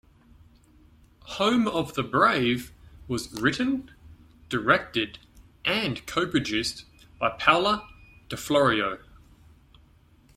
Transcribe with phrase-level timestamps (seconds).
[1.37, 2.71] "Home of the Brave"
[3.07, 3.91] was written,
[4.49, 5.19] directed,
[5.63, 6.85] and co-produced
[7.19, 7.87] by Paola
[8.27, 8.97] di Florio.